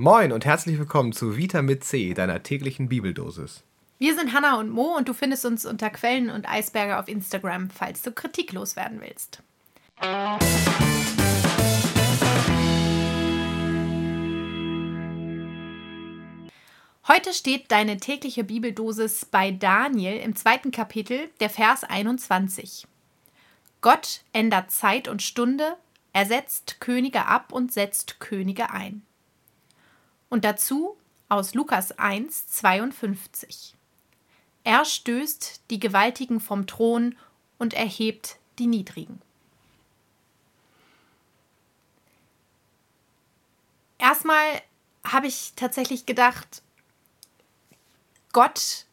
Moin 0.00 0.30
und 0.30 0.44
herzlich 0.44 0.78
willkommen 0.78 1.12
zu 1.12 1.36
Vita 1.36 1.60
mit 1.60 1.82
C, 1.82 2.14
deiner 2.14 2.44
täglichen 2.44 2.88
Bibeldosis. 2.88 3.64
Wir 3.98 4.14
sind 4.14 4.32
Hanna 4.32 4.60
und 4.60 4.70
Mo 4.70 4.96
und 4.96 5.08
du 5.08 5.12
findest 5.12 5.44
uns 5.44 5.66
unter 5.66 5.90
Quellen 5.90 6.30
und 6.30 6.48
Eisberge 6.48 7.00
auf 7.00 7.08
Instagram, 7.08 7.68
falls 7.68 8.02
du 8.02 8.12
kritiklos 8.12 8.76
werden 8.76 9.00
willst. 9.00 9.42
Heute 17.08 17.32
steht 17.32 17.72
deine 17.72 17.96
tägliche 17.96 18.44
Bibeldosis 18.44 19.24
bei 19.24 19.50
Daniel 19.50 20.18
im 20.18 20.36
zweiten 20.36 20.70
Kapitel, 20.70 21.28
der 21.40 21.50
Vers 21.50 21.82
21. 21.82 22.86
Gott 23.80 24.20
ändert 24.32 24.70
Zeit 24.70 25.08
und 25.08 25.22
Stunde, 25.22 25.76
er 26.12 26.26
setzt 26.26 26.80
Könige 26.80 27.26
ab 27.26 27.52
und 27.52 27.72
setzt 27.72 28.20
Könige 28.20 28.70
ein. 28.70 29.02
Und 30.28 30.44
dazu 30.44 30.96
aus 31.28 31.54
Lukas 31.54 31.98
1, 31.98 32.48
52. 32.48 33.74
Er 34.64 34.84
stößt 34.84 35.62
die 35.70 35.80
Gewaltigen 35.80 36.40
vom 36.40 36.66
Thron 36.66 37.16
und 37.58 37.74
erhebt 37.74 38.36
die 38.58 38.66
Niedrigen. 38.66 39.20
Erstmal 43.98 44.62
habe 45.04 45.26
ich 45.26 45.52
tatsächlich 45.56 46.06
gedacht, 46.06 46.62
Gott 48.32 48.86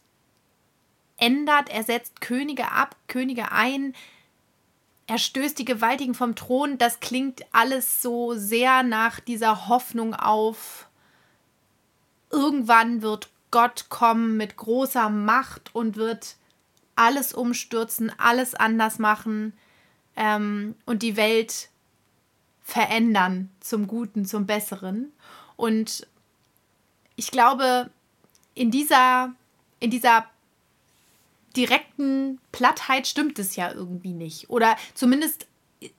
ändert, 1.17 1.69
er 1.69 1.83
setzt 1.83 2.21
Könige 2.21 2.71
ab, 2.71 2.95
Könige 3.07 3.51
ein, 3.51 3.93
er 5.07 5.19
stößt 5.19 5.59
die 5.59 5.65
Gewaltigen 5.65 6.15
vom 6.15 6.35
Thron. 6.35 6.77
Das 6.77 6.99
klingt 6.99 7.45
alles 7.51 8.01
so 8.01 8.33
sehr 8.33 8.81
nach 8.81 9.19
dieser 9.19 9.67
Hoffnung 9.67 10.15
auf, 10.15 10.87
irgendwann 12.35 13.01
wird 13.01 13.29
Gott 13.51 13.85
kommen 13.89 14.37
mit 14.37 14.57
großer 14.57 15.09
Macht 15.09 15.73
und 15.73 15.95
wird 15.95 16.35
alles 16.95 17.33
umstürzen, 17.33 18.11
alles 18.17 18.53
anders 18.53 18.99
machen 18.99 19.53
ähm, 20.15 20.75
und 20.85 21.03
die 21.03 21.15
Welt 21.15 21.69
verändern 22.63 23.49
zum 23.59 23.87
Guten, 23.87 24.25
zum 24.25 24.45
Besseren. 24.45 25.11
Und 25.55 26.07
ich 27.15 27.31
glaube, 27.31 27.89
in 28.55 28.71
dieser, 28.71 29.33
in 29.79 29.91
dieser 29.91 30.25
direkten 31.55 32.39
Plattheit 32.51 33.07
stimmt 33.07 33.39
es 33.39 33.55
ja 33.55 33.71
irgendwie 33.71 34.13
nicht. 34.13 34.49
Oder 34.49 34.75
zumindest 34.93 35.47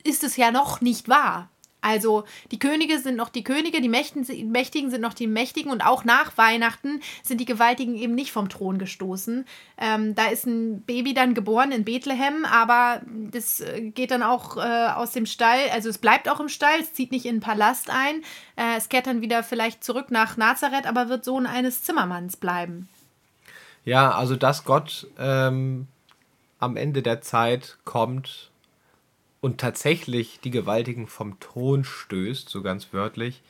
ist 0.03 0.25
es 0.25 0.37
ja 0.37 0.51
noch 0.51 0.81
nicht 0.81 1.09
wahr. 1.09 1.49
Also 1.87 2.25
die 2.51 2.59
Könige 2.59 2.99
sind 2.99 3.15
noch 3.15 3.29
die 3.29 3.45
Könige, 3.45 3.81
die 3.81 3.89
Mächtigen 3.89 4.91
sind 4.91 5.01
noch 5.01 5.15
die 5.15 5.29
Mächtigen 5.29 5.71
und 5.71 5.87
auch 5.87 6.03
nach 6.03 6.37
Weihnachten 6.37 7.01
sind 7.23 7.41
die 7.41 7.45
Gewaltigen 7.45 7.95
eben 7.95 8.17
nicht 8.17 8.33
vom 8.33 8.49
Thron 8.49 8.79
gestoßen. 8.79 9.47
Ähm, 9.79 10.17
da 10.17 10.27
ist 10.27 10.47
ein 10.47 10.81
Baby 10.83 11.15
dann 11.15 11.35
geboren 11.35 11.71
in 11.71 11.85
Bethlehem, 11.85 12.45
aber 12.45 13.03
das 13.31 13.61
äh, 13.61 13.91
geht 13.91 14.11
dann 14.11 14.25
auch 14.25 14.57
äh, 14.57 14.89
aus 14.97 15.13
dem 15.13 15.27
Stall, 15.27 15.61
also 15.73 15.89
es 15.89 15.99
bleibt 15.99 16.29
auch 16.29 16.41
im 16.41 16.49
Stall, 16.49 16.81
es 16.81 16.93
zieht 16.93 17.13
nicht 17.13 17.25
in 17.25 17.37
den 17.37 17.41
Palast 17.41 17.89
ein, 17.89 18.25
äh, 18.57 18.77
es 18.77 18.89
kehrt 18.89 19.07
dann 19.07 19.21
wieder 19.21 19.45
vielleicht 19.45 19.85
zurück 19.85 20.11
nach 20.11 20.37
Nazareth, 20.37 20.87
aber 20.87 21.09
wird 21.09 21.25
Sohn 21.25 21.47
eines 21.47 21.85
Zimmermanns 21.85 22.37
bleiben. 22.37 22.89
Ja, 23.85 24.11
also 24.11 24.35
dass 24.35 24.65
Gott 24.65 25.07
ähm, 25.21 25.87
am 26.59 26.77
Ende 26.77 27.03
der 27.03 27.21
Zeit 27.21 27.79
kommt 27.85 28.51
und 29.41 29.59
tatsächlich 29.59 30.41
die 30.41 30.51
Gewaltigen 30.51 31.07
vom 31.07 31.39
Thron 31.41 31.85
stößt, 31.85 32.49
so 32.49 32.63
ganz 32.63 32.93
wörtlich, 32.93 33.43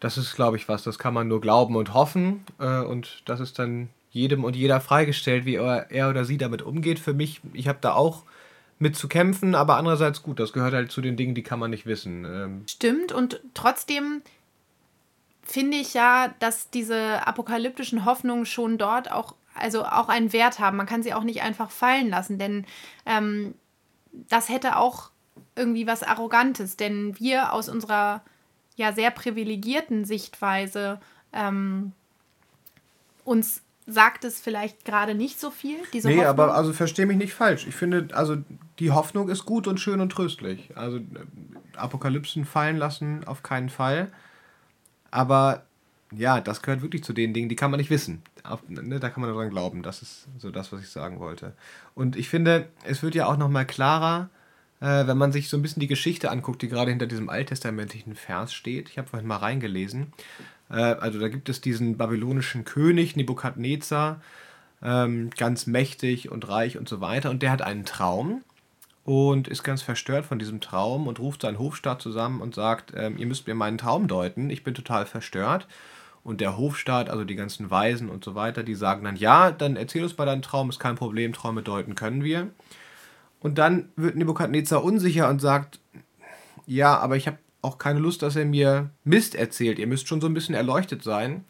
das 0.00 0.18
ist, 0.18 0.34
glaube 0.34 0.56
ich, 0.56 0.68
was, 0.68 0.82
das 0.82 0.98
kann 0.98 1.14
man 1.14 1.28
nur 1.28 1.40
glauben 1.40 1.76
und 1.76 1.94
hoffen. 1.94 2.44
Äh, 2.58 2.80
und 2.80 3.22
das 3.24 3.40
ist 3.40 3.58
dann 3.58 3.88
jedem 4.10 4.44
und 4.44 4.54
jeder 4.54 4.80
freigestellt, 4.80 5.46
wie 5.46 5.54
er, 5.54 5.90
er 5.90 6.10
oder 6.10 6.24
sie 6.24 6.36
damit 6.36 6.62
umgeht. 6.62 6.98
Für 6.98 7.14
mich, 7.14 7.40
ich 7.52 7.68
habe 7.68 7.78
da 7.80 7.94
auch 7.94 8.22
mit 8.78 8.96
zu 8.96 9.08
kämpfen, 9.08 9.54
aber 9.54 9.76
andererseits 9.76 10.22
gut, 10.22 10.40
das 10.40 10.52
gehört 10.52 10.74
halt 10.74 10.92
zu 10.92 11.00
den 11.00 11.16
Dingen, 11.16 11.34
die 11.34 11.42
kann 11.42 11.58
man 11.58 11.70
nicht 11.70 11.86
wissen. 11.86 12.24
Ähm 12.24 12.62
Stimmt, 12.68 13.12
und 13.12 13.40
trotzdem 13.54 14.22
finde 15.42 15.78
ich 15.78 15.94
ja, 15.94 16.34
dass 16.38 16.70
diese 16.70 17.26
apokalyptischen 17.26 18.04
Hoffnungen 18.04 18.46
schon 18.46 18.78
dort 18.78 19.10
auch 19.10 19.34
also 19.54 19.84
auch 19.84 20.08
einen 20.08 20.32
Wert 20.32 20.58
haben. 20.58 20.76
Man 20.76 20.86
kann 20.86 21.02
sie 21.02 21.14
auch 21.14 21.22
nicht 21.22 21.42
einfach 21.42 21.70
fallen 21.70 22.10
lassen, 22.10 22.38
denn 22.38 22.66
ähm, 23.06 23.54
das 24.28 24.48
hätte 24.48 24.76
auch 24.76 25.10
irgendwie 25.56 25.86
was 25.86 26.02
Arrogantes, 26.02 26.76
denn 26.76 27.18
wir 27.18 27.52
aus 27.52 27.68
unserer 27.68 28.22
ja 28.76 28.92
sehr 28.92 29.10
privilegierten 29.10 30.04
Sichtweise 30.04 31.00
ähm, 31.32 31.92
uns 33.24 33.62
sagt 33.86 34.24
es 34.24 34.40
vielleicht 34.40 34.84
gerade 34.84 35.14
nicht 35.14 35.38
so 35.38 35.50
viel. 35.50 35.76
Diese 35.92 36.08
nee, 36.08 36.14
Hoffnung. 36.16 36.30
aber 36.30 36.54
also 36.54 36.72
verstehe 36.72 37.06
mich 37.06 37.18
nicht 37.18 37.34
falsch. 37.34 37.66
Ich 37.66 37.74
finde, 37.74 38.08
also 38.14 38.36
die 38.78 38.90
Hoffnung 38.90 39.28
ist 39.28 39.44
gut 39.44 39.66
und 39.66 39.78
schön 39.78 40.00
und 40.00 40.10
tröstlich. 40.10 40.70
Also 40.74 41.00
Apokalypsen 41.76 42.44
fallen 42.44 42.76
lassen 42.76 43.24
auf 43.24 43.42
keinen 43.42 43.68
Fall. 43.68 44.10
Aber 45.10 45.64
ja, 46.12 46.40
das 46.40 46.62
gehört 46.62 46.82
wirklich 46.82 47.04
zu 47.04 47.12
den 47.12 47.34
Dingen, 47.34 47.48
die 47.48 47.56
kann 47.56 47.70
man 47.70 47.78
nicht 47.78 47.90
wissen. 47.90 48.22
Ne, 48.68 49.00
da 49.00 49.08
kann 49.08 49.22
man 49.22 49.30
daran 49.30 49.50
glauben. 49.50 49.82
Das 49.82 50.02
ist 50.02 50.26
so 50.38 50.50
das, 50.50 50.72
was 50.72 50.80
ich 50.80 50.88
sagen 50.88 51.18
wollte. 51.18 51.54
Und 51.94 52.16
ich 52.16 52.28
finde, 52.28 52.68
es 52.84 53.02
wird 53.02 53.14
ja 53.14 53.26
auch 53.26 53.36
nochmal 53.36 53.66
klarer, 53.66 54.28
äh, 54.80 55.06
wenn 55.06 55.16
man 55.16 55.32
sich 55.32 55.48
so 55.48 55.56
ein 55.56 55.62
bisschen 55.62 55.80
die 55.80 55.86
Geschichte 55.86 56.30
anguckt, 56.30 56.62
die 56.62 56.68
gerade 56.68 56.90
hinter 56.90 57.06
diesem 57.06 57.28
alttestamentlichen 57.28 58.14
Vers 58.14 58.52
steht. 58.52 58.88
Ich 58.90 58.98
habe 58.98 59.08
vorhin 59.08 59.26
mal 59.26 59.36
reingelesen. 59.36 60.12
Äh, 60.70 60.74
also 60.74 61.18
da 61.18 61.28
gibt 61.28 61.48
es 61.48 61.60
diesen 61.60 61.96
babylonischen 61.96 62.64
König 62.64 63.16
Nebukadnezar, 63.16 64.20
ähm, 64.82 65.30
ganz 65.30 65.66
mächtig 65.66 66.30
und 66.30 66.48
reich 66.48 66.76
und 66.76 66.88
so 66.88 67.00
weiter. 67.00 67.30
Und 67.30 67.42
der 67.42 67.50
hat 67.50 67.62
einen 67.62 67.86
Traum 67.86 68.42
und 69.04 69.48
ist 69.48 69.62
ganz 69.62 69.82
verstört 69.82 70.26
von 70.26 70.38
diesem 70.38 70.60
Traum 70.60 71.06
und 71.06 71.18
ruft 71.18 71.42
seinen 71.42 71.58
Hofstaat 71.58 72.02
zusammen 72.02 72.40
und 72.40 72.54
sagt, 72.54 72.92
ähm, 72.96 73.18
ihr 73.18 73.26
müsst 73.26 73.46
mir 73.46 73.54
meinen 73.54 73.78
Traum 73.78 74.08
deuten, 74.08 74.50
ich 74.50 74.64
bin 74.64 74.74
total 74.74 75.06
verstört. 75.06 75.66
Und 76.24 76.40
der 76.40 76.56
Hofstaat, 76.56 77.10
also 77.10 77.24
die 77.24 77.36
ganzen 77.36 77.70
Weisen 77.70 78.08
und 78.08 78.24
so 78.24 78.34
weiter, 78.34 78.62
die 78.62 78.74
sagen 78.74 79.04
dann, 79.04 79.16
ja, 79.16 79.50
dann 79.50 79.76
erzähl 79.76 80.02
uns 80.02 80.16
mal 80.16 80.24
deinen 80.24 80.42
Traum, 80.42 80.70
ist 80.70 80.80
kein 80.80 80.96
Problem, 80.96 81.34
Träume 81.34 81.62
deuten 81.62 81.94
können 81.94 82.24
wir. 82.24 82.48
Und 83.40 83.58
dann 83.58 83.90
wird 83.94 84.16
Nebukadnezar 84.16 84.82
unsicher 84.82 85.28
und 85.28 85.40
sagt, 85.40 85.78
ja, 86.66 86.96
aber 86.98 87.16
ich 87.16 87.26
habe 87.26 87.38
auch 87.60 87.76
keine 87.76 88.00
Lust, 88.00 88.22
dass 88.22 88.36
er 88.36 88.46
mir 88.46 88.90
Mist 89.04 89.34
erzählt. 89.34 89.78
Ihr 89.78 89.86
müsst 89.86 90.08
schon 90.08 90.22
so 90.22 90.26
ein 90.26 90.34
bisschen 90.34 90.54
erleuchtet 90.54 91.02
sein. 91.02 91.44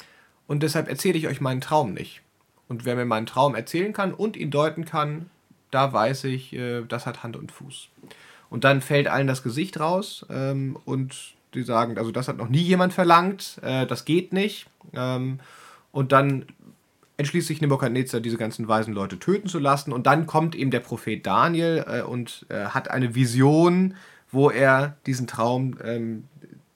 Und 0.49 0.62
deshalb 0.62 0.89
erzähle 0.89 1.19
ich 1.19 1.29
euch 1.29 1.41
meinen 1.41 1.61
Traum 1.61 1.95
nicht. 1.95 2.23
Und 2.69 2.85
wer 2.85 2.97
mir 2.97 3.05
meinen 3.05 3.27
Traum 3.27 3.55
erzählen 3.55 3.93
kann 3.93 4.12
und 4.12 4.37
ihn 4.37 4.51
deuten 4.51 4.85
kann, 4.85 5.31
da 5.71 5.93
weiß 5.93 6.25
ich, 6.25 6.53
äh, 6.53 6.83
das 6.83 7.06
hat 7.06 7.23
Hand 7.23 7.37
und 7.37 7.53
Fuß. 7.53 7.89
Und 8.51 8.65
dann 8.65 8.81
fällt 8.81 9.09
allen 9.09 9.27
das 9.27 9.43
Gesicht 9.43 9.81
raus 9.81 10.25
ähm, 10.31 10.79
und 10.85 11.35
die 11.55 11.63
sagen, 11.63 11.99
also 11.99 12.11
das 12.11 12.29
hat 12.29 12.37
noch 12.37 12.49
nie 12.49 12.63
jemand 12.63 12.93
verlangt, 12.93 13.59
äh, 13.63 13.87
das 13.87 14.05
geht 14.05 14.33
nicht. 14.33 14.67
Ähm, 14.93 15.41
und 15.93 16.13
dann 16.13 16.47
entschließt 17.17 17.47
sich 17.47 17.61
Nebukadnezar, 17.61 18.21
diese 18.21 18.37
ganzen 18.37 18.67
weisen 18.67 18.93
Leute 18.93 19.19
töten 19.19 19.49
zu 19.49 19.59
lassen. 19.59 19.93
Und 19.93 20.07
dann 20.07 20.27
kommt 20.27 20.55
eben 20.55 20.71
der 20.71 20.81
Prophet 20.81 21.25
Daniel 21.25 21.85
äh, 21.87 22.03
und 22.03 22.47
äh, 22.49 22.67
hat 22.67 22.91
eine 22.91 23.15
Vision, 23.15 23.95
wo 24.31 24.51
er 24.51 24.97
diesen 25.07 25.27
Traum 25.27 25.79
ähm, 25.85 26.25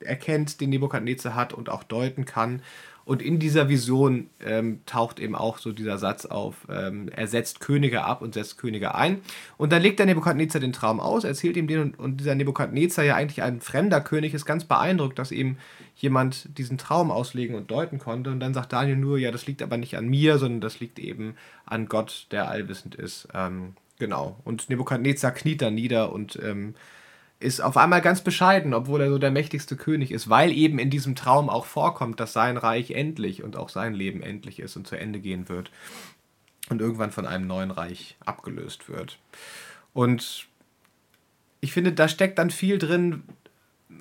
erkennt, 0.00 0.61
den 0.61 0.71
Nebukadnezar 0.71 1.34
hat 1.34 1.53
und 1.53 1.69
auch 1.69 1.83
deuten 1.83 2.25
kann. 2.25 2.62
Und 3.08 3.22
in 3.22 3.38
dieser 3.38 3.70
Vision 3.70 4.28
ähm, 4.44 4.80
taucht 4.84 5.19
eben 5.19 5.34
auch 5.34 5.56
so 5.56 5.72
dieser 5.72 5.96
Satz 5.96 6.26
auf, 6.26 6.66
ähm, 6.70 7.08
er 7.08 7.26
setzt 7.26 7.58
Könige 7.58 8.04
ab 8.04 8.20
und 8.20 8.34
setzt 8.34 8.58
Könige 8.58 8.94
ein. 8.94 9.22
Und 9.56 9.72
dann 9.72 9.80
legt 9.80 9.98
der 9.98 10.04
Nebukadnezar 10.04 10.60
den 10.60 10.74
Traum 10.74 11.00
aus, 11.00 11.24
erzählt 11.24 11.56
ihm 11.56 11.66
den 11.66 11.80
und, 11.80 11.98
und 11.98 12.18
dieser 12.18 12.34
Nebukadnezar 12.34 13.06
ja 13.06 13.16
eigentlich 13.16 13.41
ein 13.41 13.62
fremder 13.62 14.02
König 14.02 14.34
ist 14.34 14.44
ganz 14.44 14.66
beeindruckt, 14.66 15.18
dass 15.18 15.32
ihm 15.32 15.56
jemand 15.97 16.58
diesen 16.58 16.76
Traum 16.76 17.10
auslegen 17.10 17.56
und 17.56 17.71
deuten 17.71 17.98
konnte. 17.98 18.28
Und 18.28 18.41
dann 18.41 18.53
sagt 18.53 18.74
Daniel 18.74 18.97
nur, 18.97 19.16
ja, 19.16 19.30
das 19.30 19.47
liegt 19.47 19.62
aber 19.62 19.78
nicht 19.78 19.97
an 19.97 20.06
mir, 20.06 20.36
sondern 20.36 20.60
das 20.60 20.78
liegt 20.78 20.98
eben 20.98 21.34
an 21.65 21.86
Gott, 21.86 22.27
der 22.30 22.50
allwissend 22.50 22.94
ist. 22.94 23.27
Ähm, 23.33 23.72
genau. 23.98 24.36
Und 24.44 24.68
Nebukadnezar 24.68 25.30
kniet 25.30 25.62
dann 25.62 25.74
nieder 25.74 26.12
und 26.12 26.38
ähm, 26.42 26.74
ist 27.40 27.60
auf 27.60 27.76
einmal 27.76 28.00
ganz 28.00 28.22
bescheiden, 28.22 28.74
obwohl 28.74 29.00
er 29.00 29.10
so 29.10 29.18
der 29.18 29.30
mächtigste 29.30 29.76
König 29.76 30.10
ist, 30.10 30.28
weil 30.28 30.50
eben 30.50 30.78
in 30.78 30.90
diesem 30.90 31.14
Traum 31.14 31.48
auch 31.48 31.66
vorkommt, 31.66 32.18
dass 32.18 32.32
sein 32.32 32.56
Reich 32.56 32.90
endlich 32.90 33.44
und 33.44 33.56
auch 33.56 33.68
sein 33.68 33.94
Leben 33.94 34.22
endlich 34.22 34.58
ist 34.58 34.76
und 34.76 34.86
zu 34.88 34.98
Ende 34.98 35.20
gehen 35.20 35.48
wird 35.48 35.70
und 36.68 36.80
irgendwann 36.80 37.12
von 37.12 37.26
einem 37.26 37.46
neuen 37.46 37.70
Reich 37.70 38.16
abgelöst 38.24 38.88
wird. 38.88 39.18
Und 39.92 40.46
ich 41.60 41.72
finde, 41.72 41.92
da 41.92 42.08
steckt 42.08 42.38
dann 42.38 42.50
viel 42.50 42.78
drin 42.78 43.22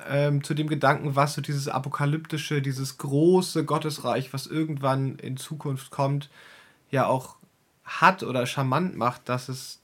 ähm, 0.08 0.44
zu 0.44 0.54
dem 0.54 0.68
Gedanken, 0.68 1.16
was 1.16 1.36
so 1.36 1.42
dieses 1.42 1.68
apokalyptische, 1.68 2.62
dieses 2.62 2.98
große 2.98 3.66
Gottesreich, 3.66 4.34
was 4.34 4.48
irgendwann 4.48 5.16
in 5.18 5.38
Zukunft 5.38 5.92
kommt, 5.92 6.30
ja 6.90 7.06
auch 7.06 7.36
hat 7.84 8.24
oder 8.24 8.46
charmant 8.46 8.98
macht, 8.98 9.30
dass 9.30 9.48
es 9.48 9.80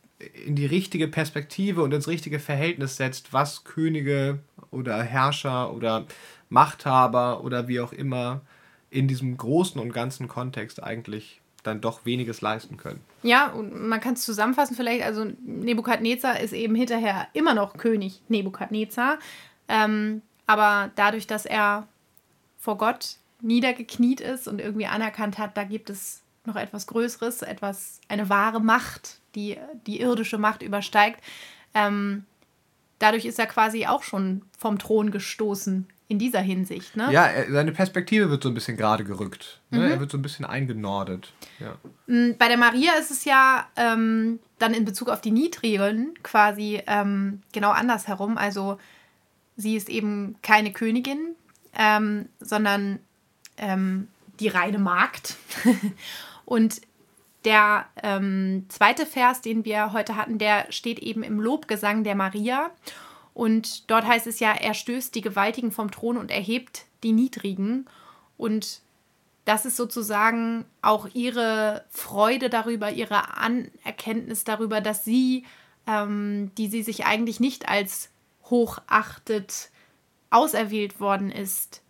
in 0.46 0.56
die 0.56 0.66
richtige 0.66 1.08
Perspektive 1.08 1.84
und 1.84 1.94
ins 1.94 2.08
richtige 2.08 2.40
Verhältnis 2.40 2.98
setzt, 2.98 3.34
was 3.34 3.64
Könige 3.64 4.40
oder 4.72 5.02
Herrscher 5.02 5.74
oder 5.74 6.06
Machthaber 6.50 7.44
oder 7.44 7.68
wie 7.68 7.80
auch 7.80 7.94
immer 7.94 8.42
in 8.90 9.08
diesem 9.08 9.38
großen 9.38 9.82
und 9.82 9.94
ganzen 9.94 10.28
Kontext 10.28 10.82
eigentlich 10.82 11.42
dann 11.64 11.82
doch 11.82 12.06
weniges 12.06 12.42
leisten 12.42 12.78
können. 12.78 13.02
Ja, 13.24 13.48
und 13.48 13.88
man 13.88 14.02
kann 14.02 14.14
es 14.14 14.24
zusammenfassen 14.24 14.76
vielleicht, 14.76 15.04
also 15.04 15.26
Nebukadnezar 15.46 16.40
ist 16.40 16.54
eben 16.54 16.76
hinterher 16.76 17.28
immer 17.34 17.54
noch 17.54 17.78
König 17.78 18.22
Nebukadnezar, 18.28 19.18
ähm, 19.68 20.22
aber 20.46 20.92
dadurch, 20.96 21.26
dass 21.26 21.46
er 21.46 21.88
vor 22.60 22.78
Gott 22.78 23.18
niedergekniet 23.42 24.22
ist 24.22 24.48
und 24.48 24.60
irgendwie 24.60 24.88
anerkannt 24.88 25.38
hat, 25.38 25.58
da 25.58 25.64
gibt 25.64 25.90
es 25.90 26.22
noch 26.46 26.56
etwas 26.56 26.88
Größeres, 26.88 27.42
etwas, 27.42 28.00
eine 28.10 28.30
wahre 28.30 28.60
Macht, 28.60 29.20
die 29.36 29.58
die 29.88 30.02
irdische 30.02 30.38
Macht 30.38 30.62
übersteigt. 30.62 31.22
Ähm, 31.74 32.26
dadurch 33.00 33.26
ist 33.26 33.40
er 33.40 33.48
quasi 33.48 33.86
auch 33.86 34.04
schon 34.04 34.44
vom 34.58 34.80
Thron 34.80 35.12
gestoßen 35.12 35.88
in 36.08 36.20
dieser 36.20 36.42
Hinsicht. 36.42 36.96
Ne? 36.96 37.12
Ja, 37.12 37.26
er, 37.26 37.52
seine 37.52 37.72
Perspektive 37.72 38.30
wird 38.30 38.44
so 38.44 38.50
ein 38.50 38.54
bisschen 38.54 38.78
gerade 38.78 39.04
gerückt. 39.04 39.60
Ne? 39.72 39.80
Mhm. 39.80 39.92
Er 39.92 40.00
wird 40.00 40.12
so 40.12 40.18
ein 40.18 40.22
bisschen 40.22 40.46
eingenordet. 40.46 41.34
Ja. 41.60 41.76
Mm, 42.08 42.38
bei 42.38 42.48
der 42.48 42.58
Maria 42.58 42.94
ist 43.00 43.12
es 43.12 43.26
ja 43.26 43.68
ähm, 43.76 44.40
dann 44.60 44.74
in 44.74 44.86
Bezug 44.86 45.10
auf 45.10 45.22
die 45.22 45.32
Niedrigen 45.32 46.14
quasi 46.24 46.82
ähm, 46.88 47.42
genau 47.52 47.72
andersherum. 47.72 48.38
Also 48.38 48.78
sie 49.58 49.76
ist 49.76 49.90
eben 49.90 50.36
keine 50.42 50.72
Königin, 50.72 51.36
ähm, 51.78 52.30
sondern 52.40 53.00
ähm, 53.58 54.08
die 54.40 54.50
reine 54.50 54.80
Magd. 54.80 55.36
Und 56.46 56.82
der 57.46 57.86
ähm, 58.02 58.66
zweite 58.70 59.06
Vers, 59.06 59.42
den 59.42 59.66
wir 59.66 59.94
heute 59.94 60.16
hatten, 60.16 60.38
der 60.38 60.72
steht 60.72 61.00
eben 61.00 61.24
im 61.24 61.40
Lobgesang 61.40 62.04
der 62.04 62.16
Maria. 62.16 62.72
Und 63.34 63.90
dort 63.90 64.06
heißt 64.06 64.28
es 64.28 64.40
ja, 64.40 64.54
er 64.54 64.74
stößt 64.74 65.14
die 65.16 65.22
Gewaltigen 65.22 65.72
vom 65.72 65.92
Thron 65.92 66.18
und 66.18 66.32
erhebt 66.32 66.86
die 67.04 67.12
Niedrigen. 67.12 67.86
Und 68.38 68.82
das 69.46 69.66
ist 69.66 69.76
sozusagen 69.76 70.66
auch 70.82 71.08
ihre 71.14 71.84
Freude 71.90 72.50
darüber, 72.50 72.92
ihre 72.92 73.38
Anerkenntnis 73.38 74.44
darüber, 74.44 74.80
dass 74.80 75.04
sie, 75.04 75.46
ähm, 75.88 76.52
die 76.58 76.68
sie 76.68 76.84
sich 76.84 77.06
eigentlich 77.06 77.40
nicht 77.40 77.68
als 77.68 78.10
hochachtet, 78.46 79.70
auserwählt 80.30 81.00
worden 81.00 81.32
ist, 81.32 81.82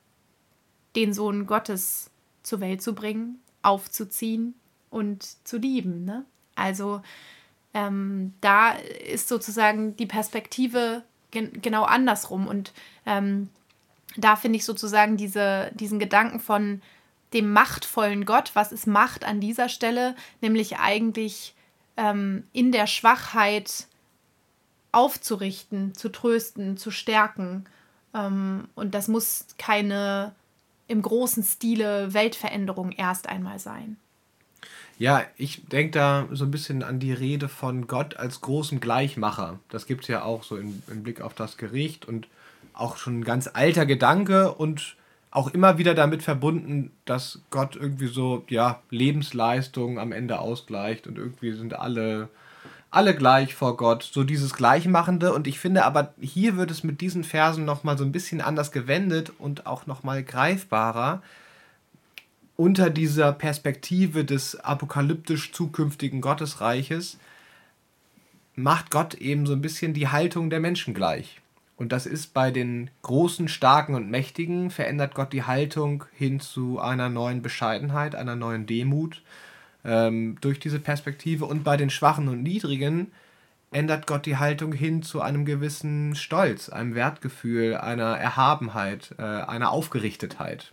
den 0.96 1.14
Sohn 1.14 1.46
Gottes 1.46 2.10
zur 2.42 2.60
Welt 2.60 2.82
zu 2.82 2.94
bringen, 2.96 3.40
aufzuziehen 3.62 4.56
und 4.94 5.24
zu 5.46 5.58
lieben. 5.58 6.06
Ne? 6.06 6.26
Also 6.56 7.02
ähm, 7.74 8.34
da 8.42 8.72
ist 8.72 9.28
sozusagen 9.28 9.96
die 9.98 10.06
Perspektive 10.06 11.04
gen 11.32 11.62
genau 11.62 11.84
andersrum. 11.84 12.48
Und 12.48 12.72
ähm, 13.06 13.50
da 14.16 14.36
finde 14.36 14.58
ich 14.58 14.66
sozusagen 14.66 15.18
diese, 15.18 15.72
diesen 15.74 16.00
Gedanken 16.00 16.40
von 16.40 16.82
dem 17.34 17.52
machtvollen 17.52 18.26
Gott, 18.26 18.52
was 18.54 18.72
ist 18.72 18.86
Macht 18.86 19.26
an 19.26 19.40
dieser 19.40 19.68
Stelle, 19.68 20.16
nämlich 20.42 20.78
eigentlich 20.78 21.56
ähm, 21.98 22.44
in 22.54 22.72
der 22.72 22.86
Schwachheit 22.86 23.88
aufzurichten, 24.92 25.96
zu 25.96 26.10
trösten, 26.10 26.78
zu 26.78 26.92
stärken. 26.92 27.66
Ähm, 28.14 28.68
und 28.76 28.94
das 28.94 29.08
muss 29.08 29.48
keine 29.58 30.36
im 30.88 31.02
großen 31.02 31.44
Stile 31.44 32.14
Weltveränderung 32.14 32.92
erst 32.92 33.28
einmal 33.28 33.58
sein. 33.58 33.98
Ja, 35.00 35.24
ich 35.38 35.66
denke 35.66 35.92
da 35.92 36.28
so 36.32 36.46
ein 36.46 36.52
bisschen 36.52 36.84
an 36.84 37.00
die 37.00 37.14
Rede 37.14 37.50
von 37.50 37.88
Gott 37.88 38.18
als 38.18 38.42
großem 38.42 38.80
Gleichmacher. 38.80 39.60
Das 39.70 39.86
gibt 39.88 40.04
es 40.04 40.08
ja 40.08 40.24
auch 40.24 40.44
so 40.44 40.58
im, 40.58 40.82
im 40.88 41.04
Blick 41.04 41.22
auf 41.22 41.34
das 41.34 41.58
Gericht 41.58 42.08
und 42.08 42.28
auch 42.74 42.98
schon 42.98 43.20
ein 43.20 43.24
ganz 43.24 43.50
alter 43.52 43.86
Gedanke 43.86 44.54
und 44.54 44.96
auch 45.32 45.48
immer 45.50 45.80
wieder 45.80 45.96
damit 45.96 46.22
verbunden, 46.22 46.92
dass 47.06 47.40
Gott 47.50 47.76
irgendwie 47.76 48.08
so, 48.08 48.44
ja, 48.50 48.82
Lebensleistungen 48.92 49.98
am 49.98 50.12
Ende 50.12 50.40
ausgleicht 50.40 51.08
und 51.08 51.18
irgendwie 51.18 51.54
sind 51.54 51.74
alle 51.74 52.30
alle 52.94 53.16
gleich 53.16 53.56
vor 53.56 53.76
Gott, 53.76 54.04
so 54.04 54.24
dieses 54.24 54.54
Gleichmachende. 54.54 55.34
Und 55.34 55.48
ich 55.48 55.60
finde 55.60 55.84
aber, 55.84 56.14
hier 56.22 56.58
wird 56.58 56.70
es 56.70 56.84
mit 56.84 57.02
diesen 57.02 57.24
Versen 57.24 57.66
nochmal 57.66 57.98
so 57.98 58.04
ein 58.04 58.12
bisschen 58.12 58.40
anders 58.40 58.72
gewendet 58.72 59.32
und 59.40 59.66
auch 59.66 59.88
nochmal 59.88 60.22
greifbarer 60.22 61.24
unter 62.56 62.90
dieser 62.90 63.34
Perspektive 63.34 64.26
des 64.26 64.56
apokalyptisch 64.60 65.52
zukünftigen 65.52 66.22
Gottesreiches 66.22 67.18
macht 68.56 68.92
Gott 68.92 69.16
eben 69.16 69.46
so 69.46 69.54
ein 69.54 69.62
bisschen 69.62 69.94
die 69.94 70.10
Haltung 70.10 70.50
der 70.50 70.60
Menschen 70.60 70.94
gleich. 70.94 71.42
Und 71.76 71.92
das 71.92 72.06
ist 72.06 72.34
bei 72.34 72.52
den 72.52 72.92
Großen, 73.02 73.48
Starken 73.48 73.96
und 73.96 74.10
Mächtigen, 74.10 74.70
verändert 74.70 75.16
Gott 75.16 75.34
die 75.34 75.44
Haltung 75.44 76.06
hin 76.14 76.40
zu 76.40 76.80
einer 76.80 77.10
neuen 77.10 77.42
Bescheidenheit, 77.42 78.14
einer 78.14 78.36
neuen 78.36 78.68
Demut 78.68 79.24
ähm, 79.84 80.38
durch 80.40 80.60
diese 80.60 80.80
Perspektive. 80.80 81.46
Und 81.46 81.64
bei 81.64 81.76
den 81.76 81.90
Schwachen 81.90 82.28
und 82.28 82.44
Niedrigen 82.44 83.12
ändert 83.72 84.06
Gott 84.06 84.28
die 84.28 84.38
Haltung 84.38 84.72
hin 84.72 85.02
zu 85.02 85.22
einem 85.22 85.46
gewissen 85.46 86.16
Stolz, 86.16 86.70
einem 86.70 86.94
Wertgefühl, 86.94 87.76
einer 87.76 88.18
Erhabenheit, 88.18 89.16
äh, 89.18 89.24
einer 89.24 89.72
Aufgerichtetheit. 89.72 90.72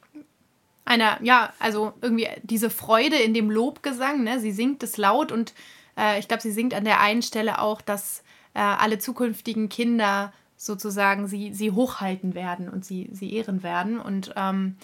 Einer, 0.84 1.18
ja, 1.22 1.52
also 1.58 1.92
irgendwie 2.00 2.28
diese 2.42 2.70
Freude 2.70 3.16
in 3.16 3.34
dem 3.34 3.50
Lobgesang, 3.50 4.24
ne? 4.24 4.40
sie 4.40 4.52
singt 4.52 4.82
es 4.82 4.96
laut 4.96 5.30
und 5.30 5.54
äh, 5.96 6.18
ich 6.18 6.28
glaube, 6.28 6.42
sie 6.42 6.52
singt 6.52 6.74
an 6.74 6.84
der 6.84 7.00
einen 7.00 7.22
Stelle 7.22 7.60
auch, 7.60 7.80
dass 7.80 8.22
äh, 8.54 8.60
alle 8.60 8.98
zukünftigen 8.98 9.68
Kinder 9.68 10.32
sozusagen 10.56 11.26
sie, 11.26 11.54
sie 11.54 11.70
hochhalten 11.70 12.34
werden 12.34 12.68
und 12.68 12.84
sie, 12.84 13.08
sie 13.12 13.32
ehren 13.32 13.62
werden. 13.62 13.98
Und 13.98 14.32
ähm, 14.36 14.76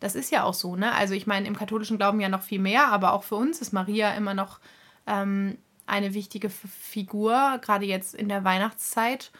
das 0.00 0.14
ist 0.14 0.30
ja 0.30 0.44
auch 0.44 0.54
so, 0.54 0.76
ne? 0.76 0.92
Also 0.92 1.14
ich 1.14 1.26
meine, 1.26 1.46
im 1.46 1.56
katholischen 1.56 1.96
Glauben 1.96 2.20
ja 2.20 2.28
noch 2.28 2.42
viel 2.42 2.60
mehr, 2.60 2.88
aber 2.88 3.12
auch 3.12 3.24
für 3.24 3.36
uns 3.36 3.60
ist 3.60 3.72
Maria 3.72 4.12
immer 4.14 4.34
noch 4.34 4.60
ähm, 5.06 5.58
eine 5.86 6.14
wichtige 6.14 6.48
F 6.48 6.60
Figur, 6.68 7.58
gerade 7.62 7.84
jetzt 7.84 8.14
in 8.14 8.28
der 8.28 8.44
Weihnachtszeit. 8.44 9.32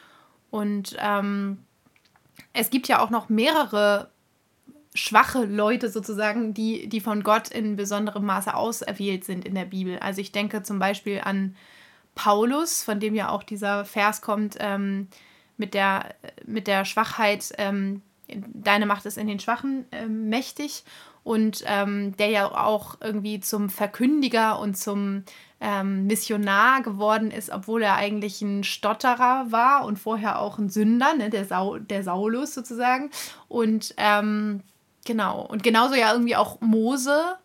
Und 0.50 0.96
ähm, 0.98 1.58
es 2.52 2.70
gibt 2.70 2.88
ja 2.88 3.00
auch 3.00 3.10
noch 3.10 3.28
mehrere 3.28 4.10
schwache 4.94 5.44
Leute 5.44 5.88
sozusagen, 5.88 6.54
die, 6.54 6.88
die 6.88 7.00
von 7.00 7.22
Gott 7.22 7.48
in 7.48 7.76
besonderem 7.76 8.24
Maße 8.24 8.54
auserwählt 8.54 9.24
sind 9.24 9.44
in 9.44 9.54
der 9.54 9.64
Bibel. 9.64 9.98
Also 9.98 10.20
ich 10.20 10.32
denke 10.32 10.62
zum 10.62 10.78
Beispiel 10.78 11.20
an 11.22 11.56
Paulus, 12.14 12.84
von 12.84 13.00
dem 13.00 13.14
ja 13.14 13.28
auch 13.30 13.42
dieser 13.42 13.84
Vers 13.84 14.20
kommt, 14.20 14.56
ähm, 14.60 15.08
mit, 15.56 15.74
der, 15.74 16.14
mit 16.46 16.68
der 16.68 16.84
Schwachheit 16.84 17.52
ähm, 17.58 18.02
deine 18.28 18.86
Macht 18.86 19.04
ist 19.06 19.18
in 19.18 19.26
den 19.26 19.40
Schwachen 19.40 19.84
äh, 19.92 20.06
mächtig 20.06 20.84
und 21.24 21.64
ähm, 21.66 22.16
der 22.16 22.28
ja 22.28 22.50
auch 22.50 22.96
irgendwie 23.00 23.40
zum 23.40 23.70
Verkündiger 23.70 24.58
und 24.58 24.76
zum 24.76 25.24
ähm, 25.60 26.06
Missionar 26.06 26.82
geworden 26.82 27.30
ist, 27.30 27.50
obwohl 27.50 27.82
er 27.82 27.96
eigentlich 27.96 28.42
ein 28.42 28.62
Stotterer 28.62 29.46
war 29.50 29.84
und 29.86 29.98
vorher 29.98 30.38
auch 30.38 30.58
ein 30.58 30.68
Sünder, 30.68 31.14
ne, 31.14 31.30
der, 31.30 31.46
Sau 31.46 31.78
der 31.78 32.02
Saulus 32.04 32.54
sozusagen. 32.54 33.10
Und 33.48 33.94
ähm, 33.96 34.62
genau, 35.04 35.42
und 35.42 35.62
genauso 35.62 35.94
ja 35.94 36.12
irgendwie 36.12 36.36
auch 36.36 36.60
Mose 36.60 37.36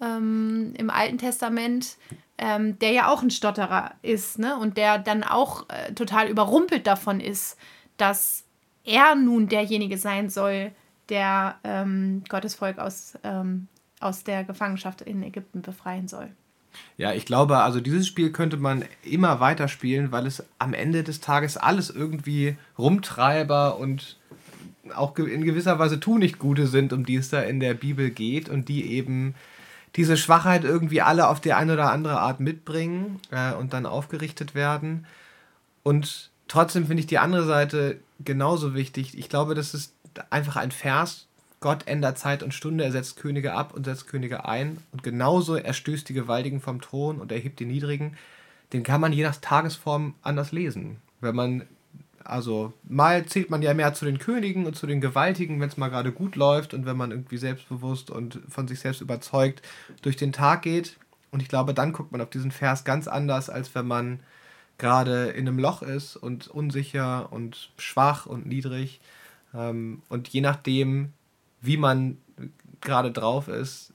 ähm, 0.00 0.74
im 0.76 0.90
Alten 0.90 1.18
Testament, 1.18 1.96
ähm, 2.38 2.78
der 2.78 2.90
ja 2.90 3.08
auch 3.08 3.22
ein 3.22 3.30
Stotterer 3.30 3.92
ist, 4.02 4.38
ne? 4.38 4.56
Und 4.56 4.76
der 4.76 4.98
dann 4.98 5.22
auch 5.22 5.68
äh, 5.68 5.92
total 5.94 6.28
überrumpelt 6.28 6.86
davon 6.86 7.20
ist, 7.20 7.56
dass 7.96 8.44
er 8.84 9.14
nun 9.14 9.48
derjenige 9.48 9.96
sein 9.96 10.28
soll, 10.28 10.72
der 11.08 11.56
ähm, 11.62 12.24
Gottes 12.28 12.54
Volk 12.54 12.78
aus, 12.78 13.18
ähm, 13.22 13.68
aus 14.00 14.24
der 14.24 14.44
Gefangenschaft 14.44 15.02
in 15.02 15.22
Ägypten 15.22 15.62
befreien 15.62 16.08
soll. 16.08 16.30
Ja, 16.96 17.12
ich 17.12 17.26
glaube, 17.26 17.58
also 17.58 17.80
dieses 17.80 18.06
Spiel 18.06 18.32
könnte 18.32 18.56
man 18.56 18.84
immer 19.02 19.40
weiter 19.40 19.68
spielen, 19.68 20.10
weil 20.10 20.26
es 20.26 20.44
am 20.58 20.72
Ende 20.72 21.04
des 21.04 21.20
Tages 21.20 21.56
alles 21.56 21.90
irgendwie 21.90 22.56
Rumtreiber 22.78 23.78
und 23.78 24.18
auch 24.94 25.16
in 25.18 25.44
gewisser 25.44 25.78
Weise 25.78 26.00
tu 26.00 26.18
nicht 26.18 26.38
Gute 26.38 26.66
sind, 26.66 26.92
um 26.92 27.04
die 27.04 27.16
es 27.16 27.30
da 27.30 27.40
in 27.40 27.60
der 27.60 27.74
Bibel 27.74 28.10
geht 28.10 28.48
und 28.48 28.68
die 28.68 28.92
eben 28.92 29.34
diese 29.96 30.16
Schwachheit 30.16 30.64
irgendwie 30.64 31.02
alle 31.02 31.28
auf 31.28 31.40
die 31.40 31.52
eine 31.52 31.74
oder 31.74 31.92
andere 31.92 32.18
Art 32.18 32.40
mitbringen 32.40 33.20
äh, 33.30 33.52
und 33.52 33.72
dann 33.72 33.86
aufgerichtet 33.86 34.54
werden. 34.54 35.06
Und 35.82 36.30
trotzdem 36.48 36.86
finde 36.86 37.00
ich 37.00 37.06
die 37.06 37.18
andere 37.18 37.44
Seite 37.44 37.98
genauso 38.24 38.74
wichtig. 38.74 39.18
Ich 39.18 39.28
glaube, 39.28 39.54
das 39.54 39.74
ist 39.74 39.94
einfach 40.30 40.56
ein 40.56 40.70
Vers. 40.70 41.26
Gott 41.60 41.86
ändert 41.86 42.18
Zeit 42.18 42.42
und 42.42 42.54
Stunde, 42.54 42.84
er 42.84 42.90
setzt 42.90 43.16
Könige 43.16 43.52
ab 43.52 43.72
und 43.74 43.84
setzt 43.84 44.08
Könige 44.08 44.46
ein. 44.46 44.78
Und 44.92 45.02
genauso 45.02 45.56
er 45.56 45.74
stößt 45.74 46.08
die 46.08 46.14
Gewaltigen 46.14 46.60
vom 46.60 46.80
Thron 46.80 47.20
und 47.20 47.30
erhebt 47.30 47.60
die 47.60 47.66
Niedrigen. 47.66 48.16
Den 48.72 48.82
kann 48.82 49.00
man 49.00 49.12
je 49.12 49.22
nach 49.22 49.36
Tagesform 49.36 50.14
anders 50.22 50.50
lesen. 50.50 50.96
Wenn 51.20 51.36
man, 51.36 51.62
also 52.24 52.72
mal 52.84 53.26
zählt 53.26 53.50
man 53.50 53.62
ja 53.62 53.74
mehr 53.74 53.94
zu 53.94 54.04
den 54.04 54.18
Königen 54.18 54.66
und 54.66 54.76
zu 54.76 54.86
den 54.86 55.00
Gewaltigen, 55.00 55.60
wenn 55.60 55.68
es 55.68 55.76
mal 55.76 55.88
gerade 55.88 56.12
gut 56.12 56.36
läuft 56.36 56.74
und 56.74 56.86
wenn 56.86 56.96
man 56.96 57.10
irgendwie 57.10 57.38
selbstbewusst 57.38 58.10
und 58.10 58.40
von 58.48 58.68
sich 58.68 58.80
selbst 58.80 59.00
überzeugt 59.00 59.62
durch 60.02 60.16
den 60.16 60.32
Tag 60.32 60.62
geht. 60.62 60.96
Und 61.30 61.40
ich 61.40 61.48
glaube, 61.48 61.74
dann 61.74 61.92
guckt 61.92 62.12
man 62.12 62.20
auf 62.20 62.30
diesen 62.30 62.50
Vers 62.50 62.84
ganz 62.84 63.08
anders, 63.08 63.50
als 63.50 63.74
wenn 63.74 63.86
man 63.86 64.20
gerade 64.78 65.30
in 65.30 65.48
einem 65.48 65.58
Loch 65.58 65.82
ist 65.82 66.16
und 66.16 66.48
unsicher 66.48 67.32
und 67.32 67.70
schwach 67.78 68.26
und 68.26 68.46
niedrig. 68.46 69.00
Ähm, 69.54 70.02
und 70.08 70.28
je 70.28 70.40
nachdem, 70.40 71.12
wie 71.60 71.76
man 71.76 72.18
gerade 72.80 73.12
drauf 73.12 73.48
ist, 73.48 73.92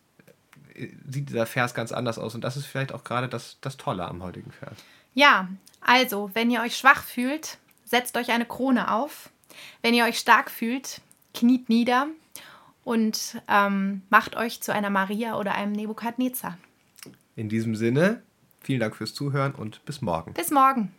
sieht 1.07 1.29
dieser 1.29 1.45
Vers 1.45 1.73
ganz 1.73 1.91
anders 1.91 2.19
aus. 2.19 2.35
Und 2.35 2.43
das 2.43 2.57
ist 2.57 2.65
vielleicht 2.65 2.93
auch 2.93 3.03
gerade 3.03 3.27
das, 3.27 3.57
das 3.61 3.77
Tolle 3.77 4.07
am 4.07 4.23
heutigen 4.23 4.51
Vers. 4.51 4.77
Ja, 5.13 5.47
also, 5.81 6.29
wenn 6.33 6.51
ihr 6.51 6.61
euch 6.61 6.77
schwach 6.77 7.03
fühlt, 7.03 7.57
setzt 7.87 8.17
euch 8.17 8.31
eine 8.31 8.45
Krone 8.45 8.93
auf. 8.93 9.29
Wenn 9.81 9.93
ihr 9.93 10.05
euch 10.05 10.19
stark 10.19 10.51
fühlt, 10.51 11.01
kniet 11.33 11.69
nieder 11.69 12.07
und 12.83 13.41
ähm, 13.47 14.01
macht 14.09 14.35
euch 14.35 14.61
zu 14.61 14.73
einer 14.73 14.89
Maria 14.89 15.37
oder 15.37 15.55
einem 15.55 15.71
Nebukadnezar. 15.71 16.57
In 17.35 17.49
diesem 17.49 17.75
Sinne, 17.75 18.21
vielen 18.61 18.79
Dank 18.79 18.95
fürs 18.95 19.13
Zuhören 19.13 19.53
und 19.53 19.83
bis 19.85 20.01
morgen. 20.01 20.33
Bis 20.33 20.51
morgen. 20.51 20.91